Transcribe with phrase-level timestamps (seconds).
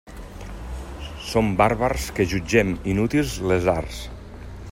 [1.31, 4.03] Som bàrbars que jutgem inútils les arts.